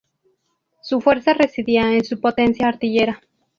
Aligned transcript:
Su 0.81 0.99
fuerza 0.99 1.35
residía 1.35 1.93
en 1.93 2.03
su 2.03 2.19
potencia 2.19 2.67
artillera. 2.67 3.21